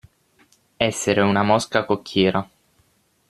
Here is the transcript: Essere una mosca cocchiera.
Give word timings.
Essere 0.77 1.21
una 1.21 1.43
mosca 1.43 1.85
cocchiera. 1.85 2.49